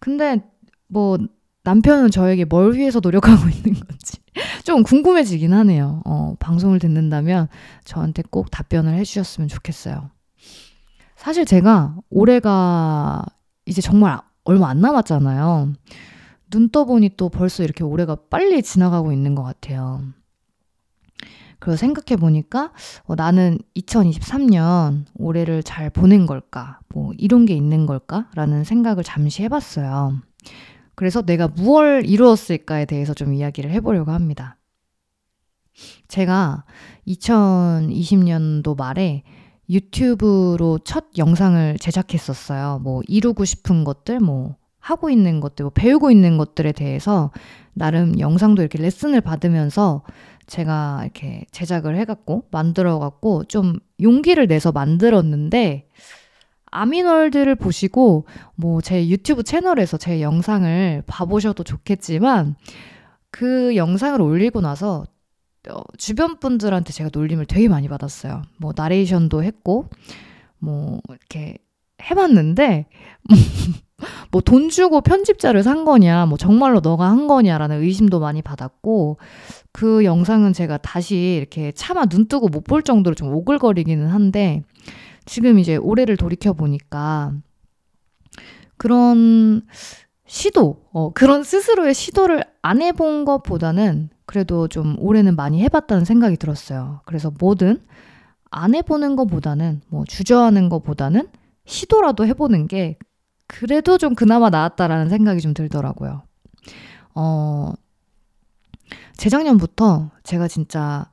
근데 0.00 0.42
뭐 0.88 1.18
남편은 1.62 2.10
저에게 2.10 2.46
뭘 2.46 2.72
위해서 2.74 3.00
노력하고 3.00 3.48
있는 3.50 3.74
건지 3.74 4.18
좀 4.64 4.82
궁금해지긴 4.82 5.52
하네요. 5.52 6.00
어, 6.06 6.34
방송을 6.38 6.78
듣는다면 6.78 7.48
저한테 7.84 8.22
꼭 8.30 8.50
답변을 8.50 8.94
해주셨으면 8.94 9.48
좋겠어요. 9.48 10.10
사실 11.14 11.44
제가 11.44 11.96
올해가 12.08 13.22
이제 13.66 13.82
정말 13.82 14.18
얼마 14.46 14.68
안 14.68 14.80
남았잖아요. 14.80 15.72
눈 16.50 16.68
떠보니 16.70 17.10
또 17.16 17.28
벌써 17.28 17.62
이렇게 17.64 17.84
올해가 17.84 18.14
빨리 18.30 18.62
지나가고 18.62 19.12
있는 19.12 19.34
것 19.34 19.42
같아요. 19.42 20.02
그래서 21.58 21.76
생각해 21.78 22.16
보니까 22.16 22.72
어, 23.04 23.14
나는 23.14 23.58
2023년 23.76 25.04
올해를 25.14 25.62
잘 25.62 25.90
보낸 25.90 26.26
걸까? 26.26 26.80
뭐 26.88 27.12
이런 27.18 27.44
게 27.44 27.54
있는 27.54 27.86
걸까? 27.86 28.28
라는 28.34 28.62
생각을 28.62 29.02
잠시 29.02 29.42
해봤어요. 29.42 30.20
그래서 30.94 31.22
내가 31.22 31.48
무엇을 31.48 32.06
이루었을까에 32.06 32.84
대해서 32.84 33.14
좀 33.14 33.34
이야기를 33.34 33.70
해보려고 33.70 34.12
합니다. 34.12 34.56
제가 36.08 36.64
2020년도 37.08 38.76
말에 38.76 39.24
유튜브로 39.70 40.78
첫 40.84 41.06
영상을 41.18 41.76
제작했었어요. 41.78 42.80
뭐 42.82 43.02
이루고 43.08 43.44
싶은 43.44 43.84
것들, 43.84 44.20
뭐 44.20 44.56
하고 44.78 45.10
있는 45.10 45.40
것들, 45.40 45.64
뭐 45.64 45.70
배우고 45.74 46.10
있는 46.10 46.38
것들에 46.38 46.72
대해서 46.72 47.30
나름 47.74 48.18
영상도 48.18 48.62
이렇게 48.62 48.78
레슨을 48.78 49.20
받으면서 49.20 50.02
제가 50.46 51.00
이렇게 51.02 51.44
제작을 51.50 51.96
해갖고 51.96 52.44
만들어갖고 52.52 53.44
좀 53.44 53.78
용기를 54.00 54.46
내서 54.46 54.70
만들었는데 54.72 55.88
아미월드를 56.70 57.56
보시고 57.56 58.26
뭐 58.54 58.80
제 58.80 59.08
유튜브 59.08 59.42
채널에서 59.42 59.96
제 59.96 60.20
영상을 60.20 61.02
봐보셔도 61.06 61.64
좋겠지만 61.64 62.54
그 63.30 63.74
영상을 63.76 64.20
올리고 64.20 64.60
나서 64.60 65.04
어, 65.70 65.82
주변 65.98 66.38
분들한테 66.38 66.92
제가 66.92 67.10
놀림을 67.12 67.46
되게 67.46 67.68
많이 67.68 67.88
받았어요. 67.88 68.42
뭐 68.58 68.72
나레이션도 68.76 69.42
했고 69.42 69.88
뭐 70.58 71.00
이렇게 71.08 71.58
해봤는데 72.02 72.86
뭐 74.30 74.42
돈 74.42 74.68
주고 74.68 75.00
편집자를 75.00 75.62
산 75.62 75.84
거냐, 75.84 76.26
뭐 76.26 76.36
정말로 76.38 76.80
너가 76.80 77.08
한 77.08 77.26
거냐라는 77.26 77.82
의심도 77.82 78.20
많이 78.20 78.42
받았고 78.42 79.18
그 79.72 80.04
영상은 80.04 80.52
제가 80.52 80.76
다시 80.78 81.16
이렇게 81.38 81.72
차마 81.72 82.06
눈 82.06 82.26
뜨고 82.28 82.48
못 82.48 82.64
볼 82.64 82.82
정도로 82.82 83.14
좀 83.14 83.32
오글거리기는 83.34 84.06
한데 84.08 84.62
지금 85.24 85.58
이제 85.58 85.76
올해를 85.76 86.16
돌이켜 86.16 86.52
보니까 86.52 87.32
그런 88.76 89.62
시도, 90.26 90.82
어, 90.92 91.12
그런 91.12 91.42
스스로의 91.44 91.94
시도를 91.94 92.44
안 92.62 92.82
해본 92.82 93.24
것보다는 93.24 94.10
그래도 94.26 94.68
좀 94.68 94.96
올해는 94.98 95.36
많이 95.36 95.62
해봤다는 95.62 96.04
생각이 96.04 96.36
들었어요. 96.36 97.00
그래서 97.06 97.32
뭐든 97.38 97.80
안 98.50 98.74
해보는 98.74 99.16
것보다는 99.16 99.82
뭐 99.88 100.04
주저하는 100.04 100.68
것보다는 100.68 101.28
시도라도 101.64 102.26
해보는 102.26 102.68
게 102.68 102.98
그래도 103.46 103.98
좀 103.98 104.14
그나마 104.14 104.50
나았다라는 104.50 105.08
생각이 105.08 105.40
좀 105.40 105.54
들더라고요. 105.54 106.22
어, 107.14 107.72
재작년부터 109.16 110.10
제가 110.22 110.48
진짜 110.48 111.08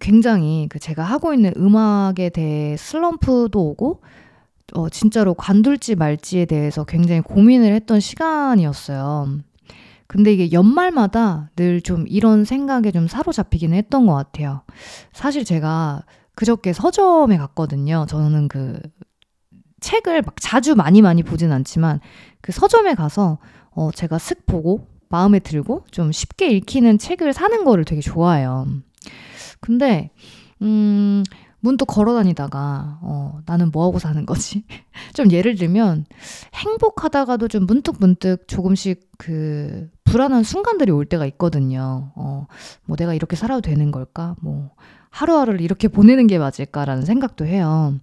굉장히 0.00 0.66
그 0.68 0.78
제가 0.78 1.02
하고 1.02 1.32
있는 1.32 1.52
음악에 1.56 2.28
대해 2.30 2.76
슬럼프도 2.76 3.70
오고, 3.70 4.02
어, 4.74 4.88
진짜로 4.88 5.34
관둘지 5.34 5.94
말지에 5.94 6.46
대해서 6.46 6.84
굉장히 6.84 7.20
고민을 7.20 7.72
했던 7.74 8.00
시간이었어요. 8.00 9.40
근데 10.06 10.32
이게 10.32 10.52
연말마다 10.52 11.50
늘 11.56 11.80
좀 11.80 12.04
이런 12.08 12.44
생각에 12.44 12.90
좀 12.92 13.08
사로잡히기는 13.08 13.76
했던 13.76 14.06
것 14.06 14.14
같아요. 14.14 14.62
사실 15.12 15.44
제가 15.44 16.02
그저께 16.34 16.72
서점에 16.72 17.36
갔거든요. 17.36 18.06
저는 18.08 18.48
그 18.48 18.80
책을 19.80 20.22
막 20.22 20.34
자주 20.40 20.74
많이 20.74 21.02
많이 21.02 21.22
보진 21.22 21.52
않지만 21.52 22.00
그 22.40 22.52
서점에 22.52 22.94
가서 22.94 23.38
어 23.70 23.90
제가 23.92 24.18
슥 24.18 24.46
보고 24.46 24.88
마음에 25.08 25.38
들고 25.38 25.84
좀 25.90 26.10
쉽게 26.12 26.48
읽히는 26.48 26.98
책을 26.98 27.32
사는 27.32 27.64
거를 27.64 27.84
되게 27.84 28.00
좋아해요. 28.00 28.66
근데 29.60 30.10
음 30.62 31.22
문득 31.64 31.86
걸어 31.86 32.14
다니다가 32.14 32.98
어 33.02 33.40
나는 33.46 33.70
뭐 33.72 33.84
하고 33.86 33.98
사는 33.98 34.24
거지? 34.26 34.64
좀 35.14 35.30
예를 35.32 35.54
들면 35.56 36.04
행복하다가도 36.54 37.48
좀 37.48 37.66
문득 37.66 37.96
문득 37.98 38.46
조금씩 38.46 39.08
그 39.18 39.90
불안한 40.04 40.42
순간들이 40.44 40.92
올 40.92 41.06
때가 41.06 41.26
있거든요. 41.26 42.12
어 42.16 42.46
뭐 42.84 42.96
내가 42.96 43.14
이렇게 43.14 43.34
살아도 43.36 43.62
되는 43.62 43.90
걸까? 43.90 44.36
뭐 44.42 44.70
하루하루를 45.10 45.60
이렇게 45.62 45.88
보내는 45.88 46.26
게 46.26 46.38
맞을까라는 46.38 47.04
생각도 47.04 47.46
해요. 47.46 47.94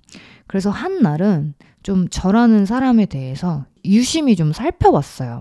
그래서 0.47 0.69
한 0.71 1.01
날은 1.01 1.53
좀 1.83 2.07
저라는 2.09 2.65
사람에 2.65 3.05
대해서 3.05 3.65
유심히 3.85 4.35
좀 4.35 4.53
살펴봤어요. 4.53 5.39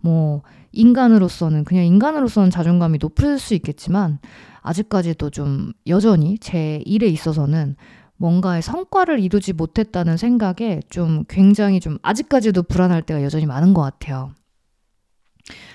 뭐, 0.00 0.42
인간으로서는, 0.76 1.64
그냥 1.64 1.84
인간으로서는 1.84 2.50
자존감이 2.50 2.98
높을 3.00 3.38
수 3.38 3.54
있겠지만, 3.54 4.18
아직까지도 4.62 5.30
좀 5.30 5.72
여전히 5.86 6.38
제 6.38 6.82
일에 6.84 7.06
있어서는 7.06 7.76
뭔가의 8.16 8.62
성과를 8.62 9.20
이루지 9.20 9.52
못했다는 9.52 10.16
생각에 10.16 10.80
좀 10.88 11.24
굉장히 11.28 11.80
좀 11.80 11.98
아직까지도 12.02 12.64
불안할 12.64 13.02
때가 13.02 13.22
여전히 13.22 13.46
많은 13.46 13.74
것 13.74 13.82
같아요. 13.82 14.32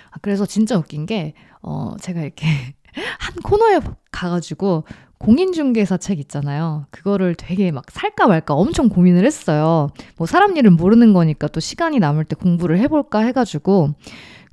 아, 0.09 0.17
그래서 0.21 0.45
진짜 0.45 0.77
웃긴 0.77 1.05
게, 1.05 1.33
어, 1.61 1.95
제가 1.99 2.21
이렇게 2.21 2.45
한 3.19 3.35
코너에 3.43 3.79
가가지고 4.11 4.83
공인중개사 5.17 5.97
책 5.97 6.19
있잖아요. 6.19 6.87
그거를 6.89 7.35
되게 7.35 7.71
막 7.71 7.85
살까 7.91 8.27
말까 8.27 8.55
엄청 8.55 8.89
고민을 8.89 9.23
했어요. 9.23 9.89
뭐 10.17 10.25
사람 10.25 10.57
일은 10.57 10.73
모르는 10.73 11.13
거니까 11.13 11.47
또 11.47 11.59
시간이 11.59 11.99
남을 11.99 12.25
때 12.25 12.35
공부를 12.35 12.79
해볼까 12.79 13.19
해가지고. 13.19 13.93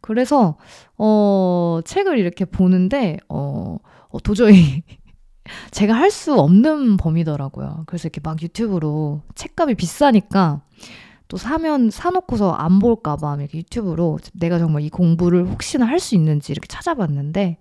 그래서, 0.00 0.56
어, 0.98 1.80
책을 1.84 2.18
이렇게 2.18 2.44
보는데, 2.44 3.18
어, 3.28 3.78
어 4.10 4.20
도저히 4.20 4.82
제가 5.72 5.94
할 5.94 6.10
수 6.10 6.34
없는 6.38 6.96
범위더라고요. 6.98 7.84
그래서 7.86 8.08
이렇게 8.08 8.20
막 8.22 8.42
유튜브로 8.42 9.22
책값이 9.34 9.74
비싸니까 9.76 10.62
또 11.28 11.36
사면 11.36 11.90
사놓고서 11.90 12.52
안 12.52 12.78
볼까봐 12.78 13.36
이렇게 13.40 13.58
유튜브로 13.58 14.18
내가 14.34 14.58
정말 14.58 14.82
이 14.82 14.90
공부를 14.90 15.46
혹시나 15.48 15.86
할 15.86 16.00
수 16.00 16.14
있는지 16.14 16.52
이렇게 16.52 16.66
찾아봤는데 16.68 17.58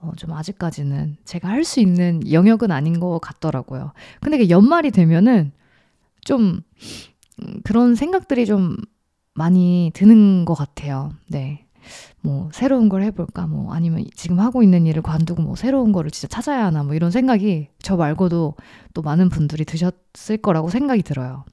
어, 0.00 0.12
좀 0.16 0.32
아직까지는 0.32 1.16
제가 1.24 1.48
할 1.48 1.64
수 1.64 1.80
있는 1.80 2.20
영역은 2.32 2.70
아닌 2.72 3.00
것 3.00 3.20
같더라고요. 3.20 3.92
근데 4.20 4.48
연말이 4.50 4.90
되면은 4.92 5.52
좀 6.24 6.60
음, 7.42 7.60
그런 7.64 7.94
생각들이 7.94 8.46
좀 8.46 8.76
많이 9.34 9.90
드는 9.94 10.44
것 10.44 10.54
같아요. 10.54 11.12
네. 11.28 11.66
뭐 12.20 12.48
새로운 12.52 12.88
걸 12.88 13.02
해볼까 13.02 13.46
뭐 13.46 13.72
아니면 13.72 14.04
지금 14.14 14.40
하고 14.40 14.62
있는 14.62 14.86
일을 14.86 15.02
관두고 15.02 15.42
뭐 15.42 15.56
새로운 15.56 15.92
거를 15.92 16.10
진짜 16.10 16.28
찾아야 16.28 16.66
하나 16.66 16.82
뭐 16.82 16.94
이런 16.94 17.10
생각이 17.10 17.68
저 17.80 17.96
말고도 17.96 18.54
또 18.94 19.02
많은 19.02 19.28
분들이 19.28 19.64
드셨을 19.64 20.38
거라고 20.42 20.68
생각이 20.70 21.02
들어요. 21.02 21.44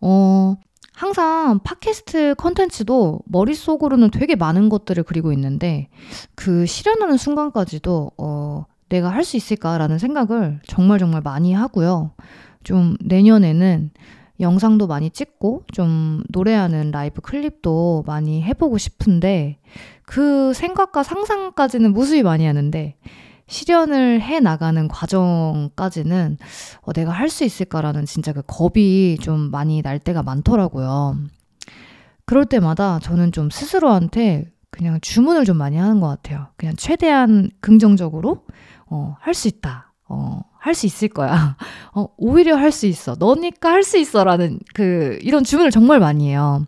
어, 0.00 0.56
항상 0.92 1.60
팟캐스트 1.62 2.36
컨텐츠도 2.38 3.20
머릿속으로는 3.26 4.10
되게 4.10 4.34
많은 4.34 4.68
것들을 4.68 5.02
그리고 5.02 5.32
있는데 5.32 5.88
그 6.34 6.64
실현하는 6.66 7.16
순간까지도 7.16 8.12
어, 8.18 8.64
내가 8.88 9.10
할 9.10 9.24
수 9.24 9.36
있을까라는 9.36 9.98
생각을 9.98 10.60
정말 10.66 10.98
정말 10.98 11.20
많이 11.22 11.52
하고요. 11.52 12.12
좀 12.62 12.96
내년에는 13.04 13.90
영상도 14.40 14.86
많이 14.86 15.10
찍고 15.10 15.64
좀 15.72 16.22
노래하는 16.30 16.90
라이브 16.90 17.20
클립도 17.20 18.04
많이 18.06 18.42
해보고 18.42 18.78
싶은데 18.78 19.58
그 20.04 20.52
생각과 20.54 21.02
상상까지는 21.02 21.92
무수히 21.92 22.22
많이 22.22 22.46
하는데 22.46 22.96
실현을 23.48 24.20
해 24.20 24.40
나가는 24.40 24.88
과정까지는 24.88 26.38
어, 26.82 26.92
내가 26.92 27.12
할 27.12 27.28
수 27.28 27.44
있을까라는 27.44 28.04
진짜 28.04 28.32
그 28.32 28.42
겁이 28.46 29.18
좀 29.20 29.50
많이 29.50 29.82
날 29.82 29.98
때가 29.98 30.22
많더라고요. 30.22 31.16
그럴 32.24 32.44
때마다 32.44 32.98
저는 32.98 33.30
좀 33.32 33.50
스스로한테 33.50 34.50
그냥 34.70 35.00
주문을 35.00 35.44
좀 35.44 35.56
많이 35.56 35.76
하는 35.76 36.00
것 36.00 36.08
같아요. 36.08 36.48
그냥 36.56 36.74
최대한 36.76 37.50
긍정적으로 37.60 38.44
어, 38.86 39.16
할 39.20 39.32
수 39.34 39.48
있다. 39.48 39.92
어, 40.08 40.40
할 40.66 40.74
수 40.74 40.86
있을 40.86 41.08
거야. 41.08 41.56
어, 41.94 42.08
오히려 42.16 42.56
할 42.56 42.72
수 42.72 42.86
있어. 42.86 43.14
너니까 43.18 43.70
할 43.70 43.82
수 43.84 43.98
있어. 43.98 44.24
라는 44.24 44.58
그, 44.74 45.18
이런 45.22 45.44
주문을 45.44 45.70
정말 45.70 46.00
많이 46.00 46.28
해요. 46.28 46.64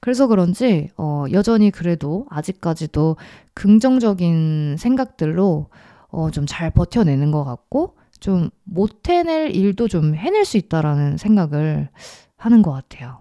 그래서 0.00 0.26
그런지, 0.26 0.88
어, 0.96 1.24
여전히 1.32 1.70
그래도 1.70 2.26
아직까지도 2.30 3.16
긍정적인 3.54 4.76
생각들로 4.78 5.68
어, 6.08 6.30
좀 6.30 6.46
잘 6.46 6.70
버텨내는 6.70 7.30
것 7.30 7.44
같고, 7.44 7.96
좀 8.20 8.50
못 8.64 9.08
해낼 9.08 9.54
일도 9.54 9.88
좀 9.88 10.14
해낼 10.14 10.44
수 10.46 10.56
있다라는 10.56 11.18
생각을 11.18 11.90
하는 12.38 12.62
것 12.62 12.72
같아요. 12.72 13.18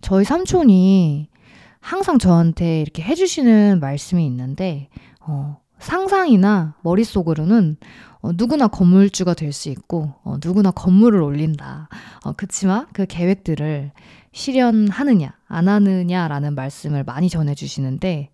저희 0.00 0.24
삼촌이 0.24 1.28
항상 1.80 2.18
저한테 2.18 2.80
이렇게 2.80 3.02
해주시는 3.02 3.80
말씀이 3.80 4.24
있는데, 4.26 4.88
어, 5.20 5.58
상상이나 5.78 6.74
머릿속으로는 6.82 7.76
어, 8.26 8.32
누구나 8.34 8.66
건물주가 8.66 9.34
될 9.34 9.52
수 9.52 9.68
있고 9.70 10.12
어, 10.24 10.36
누구나 10.44 10.72
건물을 10.72 11.22
올린다. 11.22 11.88
어, 12.24 12.32
그치만 12.32 12.86
그 12.92 13.06
계획들을 13.06 13.92
실현하느냐 14.32 15.32
안 15.46 15.68
하느냐라는 15.68 16.54
말씀을 16.56 17.04
많이 17.04 17.28
전해주시는데 17.28 18.30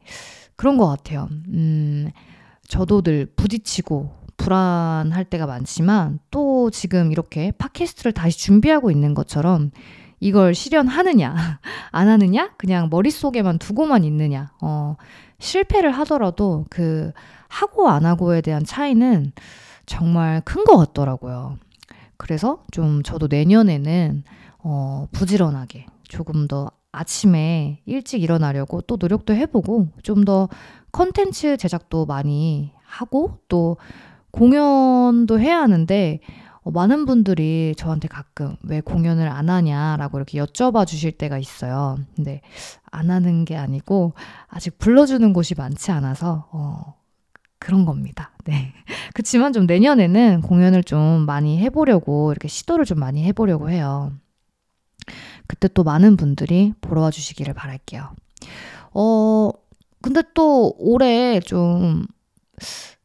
그런 0.56 0.78
것 0.78 0.88
같아요. 0.88 1.28
음, 1.48 2.10
저도 2.66 3.02
늘 3.02 3.26
부딪히고 3.36 4.22
불안할 4.38 5.26
때가 5.26 5.46
많지만 5.46 6.18
또 6.30 6.70
지금 6.70 7.12
이렇게 7.12 7.52
팟캐스트를 7.52 8.12
다시 8.12 8.38
준비하고 8.38 8.90
있는 8.90 9.12
것처럼 9.14 9.70
이걸 10.18 10.54
실현하느냐 10.54 11.60
안 11.92 12.08
하느냐 12.08 12.50
그냥 12.56 12.88
머릿속에만 12.90 13.58
두고만 13.58 14.04
있느냐 14.04 14.52
어, 14.62 14.96
실패를 15.38 15.92
하더라도 15.92 16.64
그 16.70 17.12
하고 17.48 17.90
안 17.90 18.06
하고에 18.06 18.40
대한 18.40 18.64
차이는 18.64 19.32
정말 19.92 20.40
큰 20.44 20.64
것 20.64 20.78
같더라고요. 20.78 21.58
그래서 22.16 22.64
좀 22.70 23.02
저도 23.02 23.26
내년에는 23.28 24.24
어, 24.60 25.06
부지런하게 25.12 25.86
조금 26.04 26.48
더 26.48 26.70
아침에 26.92 27.82
일찍 27.84 28.22
일어나려고 28.22 28.80
또 28.82 28.96
노력도 28.98 29.34
해보고 29.34 29.88
좀 30.02 30.24
더 30.24 30.48
컨텐츠 30.92 31.56
제작도 31.58 32.06
많이 32.06 32.72
하고 32.84 33.38
또 33.48 33.76
공연도 34.30 35.38
해야 35.40 35.60
하는데 35.60 36.20
어, 36.62 36.70
많은 36.70 37.04
분들이 37.04 37.74
저한테 37.76 38.08
가끔 38.08 38.56
왜 38.62 38.80
공연을 38.80 39.28
안 39.28 39.50
하냐라고 39.50 40.16
이렇게 40.18 40.38
여쭤봐 40.38 40.86
주실 40.86 41.12
때가 41.12 41.36
있어요. 41.38 41.98
근데 42.16 42.40
안 42.90 43.10
하는 43.10 43.44
게 43.44 43.56
아니고 43.56 44.14
아직 44.48 44.78
불러주는 44.78 45.32
곳이 45.34 45.54
많지 45.54 45.90
않아서 45.90 46.48
어, 46.52 46.94
그런 47.58 47.84
겁니다. 47.84 48.30
네. 48.44 48.72
그렇지만 49.14 49.52
좀 49.52 49.66
내년에는 49.66 50.42
공연을 50.42 50.84
좀 50.84 51.26
많이 51.26 51.58
해보려고 51.58 52.32
이렇게 52.32 52.48
시도를 52.48 52.84
좀 52.84 52.98
많이 52.98 53.24
해보려고 53.24 53.70
해요. 53.70 54.12
그때 55.46 55.68
또 55.72 55.84
많은 55.84 56.16
분들이 56.16 56.72
보러 56.80 57.02
와 57.02 57.10
주시기를 57.10 57.54
바랄게요. 57.54 58.10
어, 58.94 59.50
근데 60.02 60.22
또 60.34 60.74
올해 60.78 61.40
좀 61.40 62.06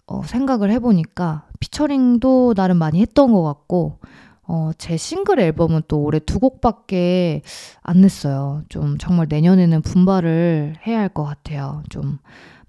어, 0.08 0.24
생각을 0.24 0.72
해보니까 0.72 1.46
피처링도 1.60 2.54
나름 2.56 2.78
많이 2.78 3.02
했던 3.02 3.34
것 3.34 3.44
같고, 3.44 4.00
어, 4.48 4.72
제 4.78 4.96
싱글 4.96 5.40
앨범은 5.40 5.84
또 5.90 6.02
올해 6.02 6.20
두 6.20 6.40
곡밖에 6.40 7.42
안 7.84 8.02
냈어요. 8.02 8.64
좀 8.70 8.98
정말 8.98 9.28
내년에는 9.30 9.82
분발을 9.82 10.76
해야 10.88 11.00
할 11.00 11.10
것 11.10 11.24
같아요. 11.26 11.84
좀 11.90 12.20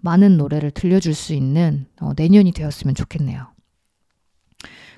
많은 0.00 0.36
노래를 0.36 0.70
들려줄 0.70 1.14
수 1.14 1.34
있는 1.34 1.86
어, 2.00 2.12
내년이 2.16 2.52
되었으면 2.52 2.94
좋겠네요. 2.94 3.46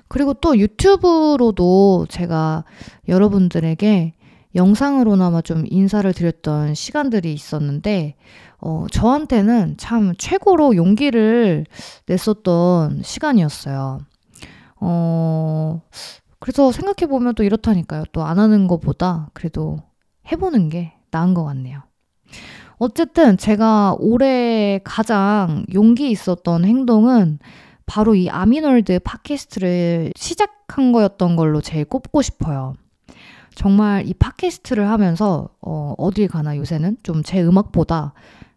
그리고 0.07 0.33
또 0.33 0.57
유튜브로도 0.57 2.07
제가 2.09 2.65
여러분들에게 3.07 4.13
영상으로나마 4.55 5.41
좀 5.41 5.63
인사를 5.69 6.11
드렸던 6.11 6.73
시간들이 6.73 7.33
있었는데, 7.33 8.15
어, 8.59 8.85
저한테는 8.91 9.77
참 9.77 10.13
최고로 10.17 10.75
용기를 10.75 11.65
냈었던 12.07 13.01
시간이었어요. 13.03 13.99
어, 14.81 15.81
그래서 16.39 16.71
생각해보면 16.73 17.35
또 17.35 17.43
이렇다니까요. 17.43 18.03
또 18.11 18.23
안 18.23 18.39
하는 18.39 18.67
것보다 18.67 19.29
그래도 19.33 19.77
해보는 20.29 20.67
게 20.69 20.93
나은 21.11 21.33
것 21.33 21.45
같네요. 21.45 21.83
어쨌든 22.81 23.37
제가 23.37 23.95
올해 23.99 24.79
가장 24.83 25.67
용기 25.71 26.09
있었던 26.09 26.65
행동은 26.65 27.37
바로 27.85 28.15
이 28.15 28.27
아미널드 28.27 29.01
팟캐스트를 29.03 30.13
시작한 30.15 30.91
거였던 30.91 31.35
걸로 31.35 31.61
제일 31.61 31.85
꼽고 31.85 32.23
싶어요. 32.23 32.73
정말 33.53 34.07
이 34.07 34.15
팟캐스트를 34.15 34.89
하면서 34.89 35.49
어, 35.61 35.93
어딜 35.99 36.27
가나 36.27 36.57
요새는 36.57 36.97
좀 37.03 37.21
제 37.21 37.43
음악보다 37.43 38.13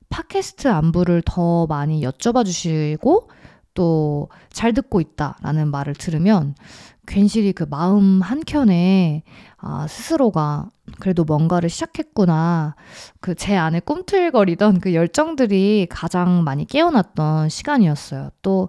팟캐스트 0.08 0.68
안부를 0.68 1.20
더 1.26 1.66
많이 1.66 2.00
여쭤봐 2.00 2.46
주시고 2.46 3.28
또 3.74 4.28
잘 4.50 4.72
듣고 4.72 5.02
있다라는 5.02 5.70
말을 5.70 5.94
들으면 5.94 6.54
괜시리 7.06 7.52
그 7.52 7.64
마음 7.68 8.20
한켠에 8.22 9.22
아, 9.58 9.86
스스로가 9.86 10.68
그래도 11.00 11.24
뭔가를 11.24 11.68
시작했구나. 11.70 12.76
그 13.20 13.34
제 13.34 13.56
안에 13.56 13.80
꿈틀거리던 13.80 14.80
그 14.80 14.94
열정들이 14.94 15.86
가장 15.90 16.44
많이 16.44 16.66
깨어났던 16.66 17.48
시간이었어요. 17.48 18.30
또 18.42 18.68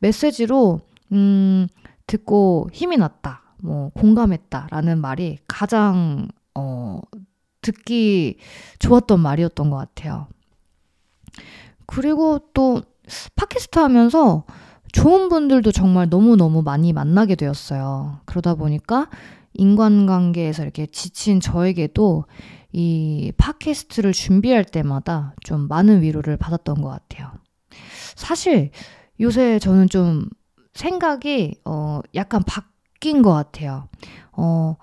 메시지로, 0.00 0.80
음, 1.12 1.66
듣고 2.06 2.68
힘이 2.72 2.96
났다. 2.98 3.42
뭐, 3.58 3.90
공감했다 3.90 4.68
라는 4.70 5.00
말이 5.00 5.38
가장, 5.48 6.28
어, 6.54 7.00
듣기 7.62 8.36
좋았던 8.78 9.20
말이었던 9.20 9.70
것 9.70 9.76
같아요. 9.76 10.26
그리고 11.86 12.38
또 12.52 12.82
팟캐스트 13.36 13.78
하면서 13.78 14.44
좋은 14.94 15.28
분들도 15.28 15.72
정말 15.72 16.08
너무너무 16.08 16.62
많이 16.62 16.92
만나게 16.92 17.34
되었어요. 17.34 18.20
그러다 18.26 18.54
보니까 18.54 19.10
인간관계에서 19.54 20.62
이렇게 20.62 20.86
지친 20.86 21.40
저에게도 21.40 22.24
이 22.72 23.32
팟캐스트를 23.36 24.12
준비할 24.12 24.64
때마다 24.64 25.34
좀 25.42 25.66
많은 25.66 26.00
위로를 26.02 26.36
받았던 26.36 26.80
것 26.80 26.90
같아요. 26.90 27.32
사실 28.14 28.70
요새 29.18 29.58
저는 29.58 29.88
좀 29.88 30.28
생각이 30.74 31.56
어 31.64 32.00
약간 32.14 32.44
바뀐 32.46 33.20
것 33.20 33.32
같아요. 33.32 33.88
어 34.30 34.76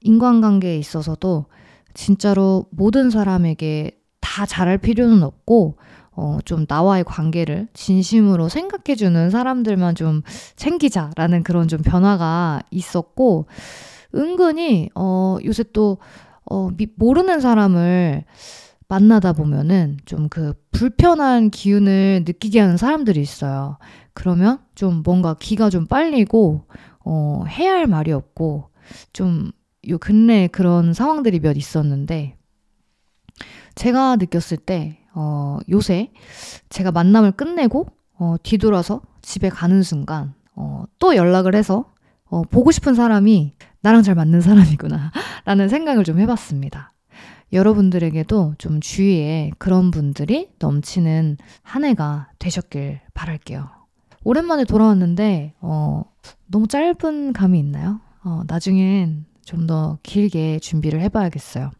인간관계에 0.00 0.78
있어서도 0.78 1.46
진짜로 1.92 2.68
모든 2.70 3.10
사람에게 3.10 4.00
다 4.20 4.46
잘할 4.46 4.78
필요는 4.78 5.24
없고 5.24 5.76
어, 6.16 6.38
좀 6.44 6.64
나와의 6.68 7.04
관계를 7.04 7.68
진심으로 7.74 8.48
생각해주는 8.48 9.30
사람들만 9.30 9.94
좀 9.94 10.22
챙기자라는 10.56 11.42
그런 11.42 11.68
좀 11.68 11.82
변화가 11.82 12.62
있었고, 12.70 13.46
은근히, 14.14 14.88
어, 14.94 15.36
요새 15.44 15.62
또, 15.72 15.98
어, 16.46 16.70
미, 16.76 16.86
모르는 16.96 17.40
사람을 17.40 18.24
만나다 18.88 19.32
보면은 19.32 19.98
좀 20.06 20.28
그 20.28 20.54
불편한 20.70 21.50
기운을 21.50 22.24
느끼게 22.26 22.60
하는 22.60 22.76
사람들이 22.76 23.20
있어요. 23.20 23.78
그러면 24.14 24.58
좀 24.74 25.02
뭔가 25.04 25.34
기가 25.38 25.70
좀 25.70 25.86
빨리고, 25.86 26.66
어, 27.04 27.44
해야 27.48 27.72
할 27.72 27.86
말이 27.86 28.12
없고, 28.12 28.70
좀, 29.12 29.50
요 29.88 29.98
근래에 29.98 30.48
그런 30.48 30.92
상황들이 30.94 31.40
몇 31.40 31.56
있었는데, 31.56 32.36
제가 33.74 34.16
느꼈을 34.16 34.56
때, 34.56 34.98
어, 35.16 35.58
요새 35.70 36.12
제가 36.68 36.92
만남을 36.92 37.32
끝내고, 37.32 37.86
어, 38.18 38.36
뒤돌아서 38.42 39.00
집에 39.22 39.48
가는 39.48 39.82
순간, 39.82 40.34
어, 40.54 40.84
또 40.98 41.16
연락을 41.16 41.54
해서, 41.54 41.92
어, 42.26 42.42
보고 42.42 42.70
싶은 42.70 42.94
사람이 42.94 43.54
나랑 43.80 44.02
잘 44.02 44.14
맞는 44.14 44.40
사람이구나. 44.40 45.10
라는 45.44 45.68
생각을 45.68 46.04
좀 46.04 46.20
해봤습니다. 46.20 46.92
여러분들에게도 47.52 48.54
좀 48.58 48.80
주위에 48.80 49.52
그런 49.58 49.90
분들이 49.90 50.50
넘치는 50.58 51.38
한 51.62 51.84
해가 51.84 52.30
되셨길 52.38 53.00
바랄게요. 53.14 53.68
오랜만에 54.22 54.64
돌아왔는데, 54.64 55.54
어, 55.60 56.02
너무 56.46 56.66
짧은 56.68 57.32
감이 57.32 57.58
있나요? 57.58 58.00
어, 58.22 58.42
나중엔 58.46 59.24
좀 59.44 59.66
더 59.68 59.98
길게 60.02 60.58
준비를 60.58 61.00
해봐야겠어요. 61.02 61.70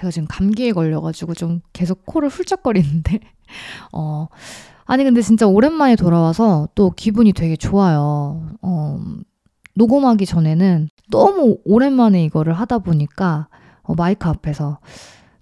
제가 0.00 0.10
지금 0.10 0.26
감기에 0.28 0.72
걸려가지고 0.72 1.34
좀 1.34 1.60
계속 1.72 2.06
코를 2.06 2.28
훌쩍거리는데, 2.28 3.20
어, 3.92 4.28
아니, 4.86 5.04
근데 5.04 5.20
진짜 5.22 5.46
오랜만에 5.46 5.96
돌아와서 5.96 6.68
또 6.74 6.90
기분이 6.90 7.32
되게 7.32 7.56
좋아요. 7.56 8.48
어, 8.62 8.98
녹음하기 9.74 10.26
전에는 10.26 10.88
너무 11.10 11.58
오랜만에 11.64 12.24
이거를 12.24 12.52
하다 12.54 12.78
보니까 12.78 13.48
어, 13.82 13.94
마이크 13.94 14.28
앞에서 14.28 14.78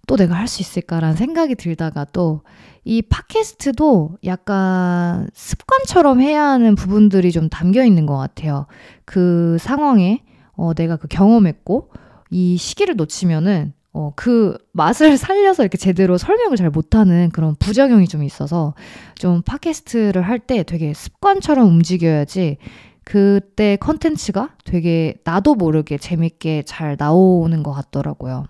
또 0.07 0.17
내가 0.17 0.35
할 0.35 0.49
수 0.49 0.63
있을까라는 0.63 1.17
생각이 1.17 1.55
들다가 1.55 2.05
또 2.05 2.43
이 2.85 3.03
팟캐스트도 3.03 4.17
약간 4.25 5.29
습관처럼 5.35 6.23
해야 6.23 6.43
하는 6.45 6.75
부분들이 6.75 7.33
좀 7.33 7.51
담겨 7.51 7.85
있는 7.85 8.07
것 8.07 8.17
같아요. 8.17 8.65
그 9.05 9.59
상황에 9.61 10.23
어, 10.57 10.73
내가 10.73 10.97
그 10.97 11.07
경험했고 11.07 11.91
이 12.31 12.57
시기를 12.57 12.97
놓치면은 12.97 13.75
어, 13.93 14.13
그 14.15 14.57
맛을 14.73 15.17
살려서 15.17 15.63
이렇게 15.63 15.79
제대로 15.79 16.19
설명을 16.19 16.57
잘 16.57 16.71
못하는 16.71 17.31
그런 17.31 17.55
부작용이 17.57 18.07
좀 18.09 18.23
있어서 18.23 18.75
좀 19.17 19.43
팟캐스트를 19.43 20.23
할 20.23 20.39
때 20.41 20.63
되게 20.63 20.95
습관처럼 20.95 21.67
움직여야지 21.67 22.59
그때 23.05 23.77
컨텐츠가 23.77 24.51
되게 24.65 25.15
나도 25.25 25.55
모르게 25.55 25.97
재밌게 25.99 26.63
잘 26.67 26.97
나오는 26.99 27.63
것 27.63 27.73
같더라고요. 27.73 28.45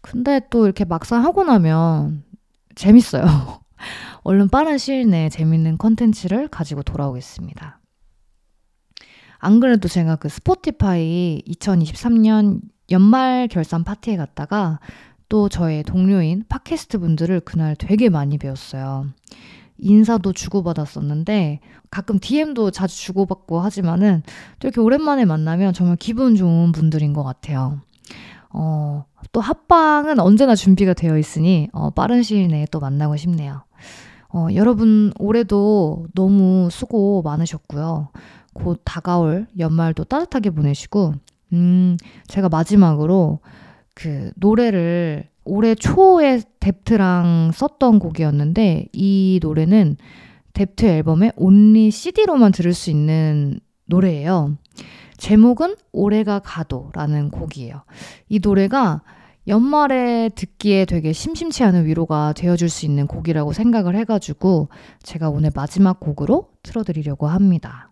근데 0.00 0.40
또 0.50 0.64
이렇게 0.64 0.84
막상 0.84 1.24
하고 1.24 1.44
나면 1.44 2.24
재밌어요. 2.74 3.24
얼른 4.24 4.48
빠른 4.48 4.78
시일 4.78 5.08
내에 5.10 5.28
재밌는 5.28 5.76
컨텐츠를 5.78 6.48
가지고 6.48 6.82
돌아오겠습니다. 6.82 7.80
안 9.44 9.60
그래도 9.60 9.88
제가 9.88 10.16
그 10.16 10.30
스포티파이 10.30 11.42
2023년 11.46 12.60
연말 12.90 13.46
결산 13.48 13.84
파티에 13.84 14.16
갔다가 14.16 14.80
또 15.28 15.50
저의 15.50 15.82
동료인 15.82 16.44
팟캐스트 16.48 16.98
분들을 16.98 17.40
그날 17.40 17.76
되게 17.76 18.08
많이 18.08 18.38
배웠어요. 18.38 19.06
인사도 19.76 20.32
주고받았었는데 20.32 21.60
가끔 21.90 22.18
DM도 22.18 22.70
자주 22.70 22.96
주고받고 22.96 23.60
하지만은 23.60 24.22
또 24.60 24.68
이렇게 24.68 24.80
오랜만에 24.80 25.26
만나면 25.26 25.74
정말 25.74 25.96
기분 25.96 26.36
좋은 26.36 26.72
분들인 26.72 27.12
것 27.12 27.22
같아요. 27.22 27.80
어, 28.48 29.04
또 29.32 29.40
합방은 29.40 30.20
언제나 30.20 30.54
준비가 30.54 30.94
되어 30.94 31.18
있으니 31.18 31.68
어, 31.72 31.90
빠른 31.90 32.22
시일 32.22 32.48
내에 32.48 32.66
또 32.70 32.80
만나고 32.80 33.16
싶네요. 33.16 33.62
어, 34.32 34.48
여러분 34.54 35.12
올해도 35.18 36.06
너무 36.14 36.68
수고 36.70 37.22
많으셨고요. 37.22 38.08
곧 38.54 38.80
다가올 38.84 39.46
연말도 39.58 40.04
따뜻하게 40.04 40.50
보내시고 40.50 41.14
음, 41.52 41.96
제가 42.26 42.48
마지막으로 42.48 43.40
그 43.94 44.30
노래를 44.36 45.28
올해 45.44 45.74
초에 45.74 46.40
뎁트랑 46.60 47.52
썼던 47.52 47.98
곡이었는데 47.98 48.86
이 48.92 49.38
노래는 49.42 49.96
뎁트 50.54 50.86
앨범의 50.86 51.32
온리 51.36 51.90
CD로만 51.90 52.52
들을 52.52 52.72
수 52.72 52.90
있는 52.90 53.60
노래예요. 53.86 54.56
제목은 55.16 55.76
올해가 55.92 56.38
가도라는 56.38 57.30
곡이에요. 57.30 57.82
이 58.28 58.40
노래가 58.42 59.02
연말에 59.46 60.30
듣기에 60.34 60.86
되게 60.86 61.12
심심치 61.12 61.64
않은 61.64 61.84
위로가 61.84 62.32
되어줄 62.32 62.68
수 62.68 62.86
있는 62.86 63.06
곡이라고 63.06 63.52
생각을 63.52 63.94
해가지고 63.96 64.68
제가 65.02 65.28
오늘 65.28 65.50
마지막 65.54 66.00
곡으로 66.00 66.48
틀어드리려고 66.62 67.26
합니다. 67.26 67.90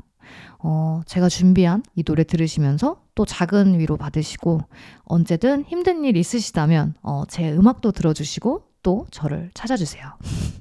어, 0.58 1.02
제가 1.06 1.28
준비한 1.28 1.82
이 1.94 2.02
노래 2.02 2.24
들으시면서 2.24 3.02
또 3.14 3.24
작은 3.24 3.78
위로 3.78 3.96
받으시고 3.96 4.60
언제든 5.04 5.64
힘든 5.64 6.04
일 6.04 6.16
있으시다면 6.16 6.94
어, 7.02 7.24
제 7.28 7.52
음악도 7.52 7.92
들어주시고 7.92 8.64
또 8.82 9.06
저를 9.10 9.50
찾아주세요. 9.54 10.04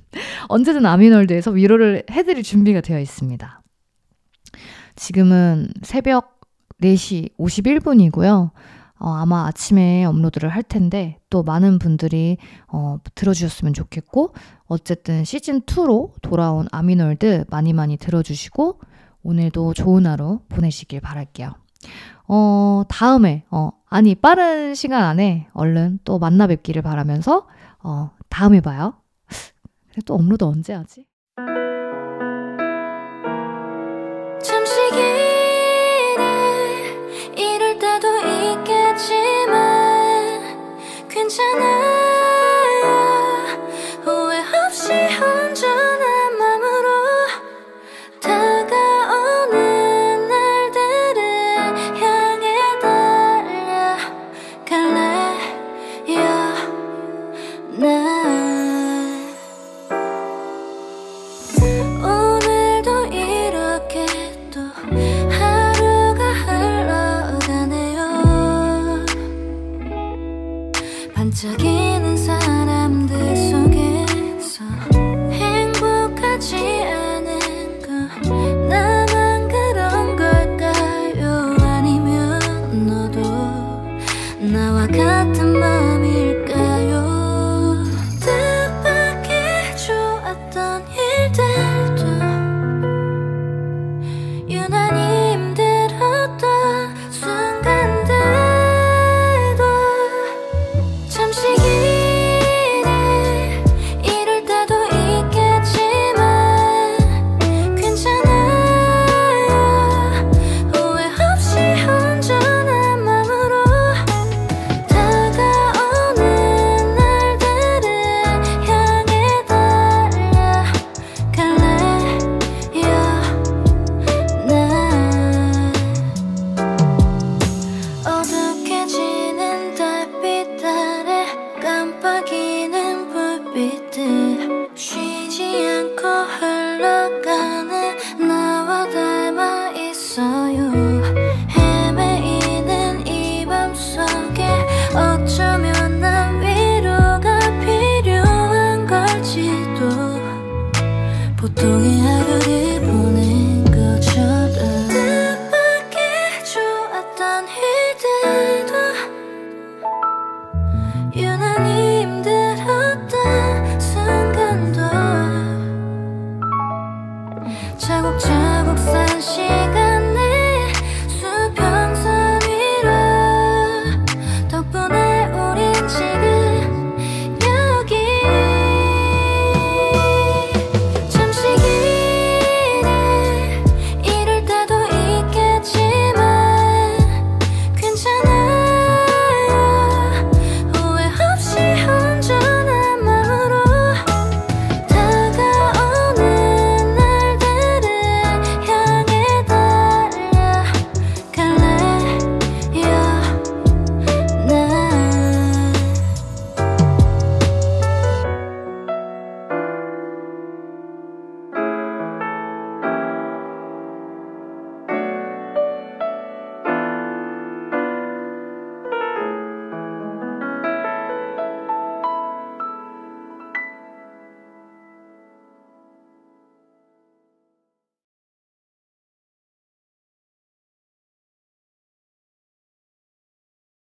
언제든 0.49 0.85
아미널드에서 0.85 1.51
위로를 1.51 2.03
해드릴 2.11 2.43
준비가 2.43 2.81
되어 2.81 2.99
있습니다. 2.99 3.61
지금은 4.95 5.69
새벽 5.83 6.41
4시 6.81 7.37
51분이고요. 7.37 8.51
어, 9.01 9.09
아마 9.13 9.47
아침에 9.47 10.05
업로드를 10.05 10.49
할 10.49 10.61
텐데 10.61 11.17
또 11.31 11.41
많은 11.41 11.79
분들이 11.79 12.37
어, 12.67 12.97
들어주셨으면 13.15 13.73
좋겠고 13.73 14.35
어쨌든 14.67 15.23
시즌 15.23 15.61
2로 15.61 16.11
돌아온 16.21 16.67
아미널드 16.71 17.45
많이 17.49 17.73
많이 17.73 17.97
들어주시고 17.97 18.79
오늘도 19.23 19.73
좋은 19.73 20.05
하루 20.05 20.39
보내시길 20.49 21.01
바랄게요. 21.01 21.53
어, 22.27 22.83
다음에, 22.87 23.43
어, 23.49 23.71
아니, 23.89 24.15
빠른 24.15 24.73
시간 24.73 25.03
안에 25.03 25.47
얼른 25.53 25.99
또 26.03 26.19
만나 26.19 26.47
뵙기를 26.47 26.81
바라면서, 26.81 27.47
어, 27.83 28.11
다음에 28.29 28.61
봐요. 28.61 28.93
그래, 29.91 30.01
또 30.05 30.15
업로드 30.15 30.43
언제 30.43 30.73
하지? 30.73 31.05
기 41.27 41.80
네, 84.87 84.97
이럴 84.97 85.33
때도 85.33 86.30